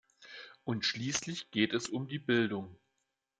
Und 0.63 0.83
schließlich 0.83 1.51
geht 1.51 1.73
es 1.75 1.87
um 1.87 2.07
die 2.07 2.17
Bildung. 2.17 2.75